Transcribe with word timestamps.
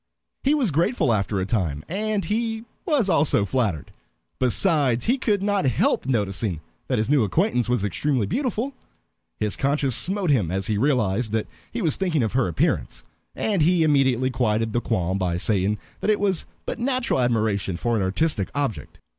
He 0.41 0.55
was 0.55 0.71
grateful 0.71 1.13
after 1.13 1.39
a 1.39 1.45
time, 1.45 1.85
and 1.87 2.25
he 2.25 2.63
was 2.87 3.07
also 3.07 3.45
flattered. 3.45 3.91
Besides, 4.39 5.05
he 5.05 5.19
could 5.19 5.43
not 5.43 5.65
help 5.65 6.07
noticing 6.07 6.59
that 6.87 6.97
his 6.97 7.07
new 7.07 7.23
acquaintance 7.23 7.69
was 7.69 7.85
extremely 7.85 8.25
beautiful. 8.25 8.73
His 9.39 9.55
conscience 9.55 9.95
smote 9.95 10.31
him 10.31 10.49
as 10.49 10.65
he 10.65 10.75
realized 10.79 11.33
that 11.33 11.45
he 11.71 11.83
was 11.83 11.97
thinking 11.97 12.23
of 12.23 12.33
her 12.33 12.47
appearance, 12.47 13.03
and 13.35 13.61
he 13.61 13.83
immediately 13.83 14.31
quieted 14.31 14.73
the 14.73 14.81
qualm 14.81 15.19
by 15.19 15.37
saying 15.37 15.77
that 15.99 16.09
it 16.09 16.19
was 16.19 16.47
but 16.65 16.79
natural 16.79 17.19
admiration 17.19 17.77
for 17.77 17.95
an 17.95 18.01
artistic 18.01 18.49
object. 18.55 18.97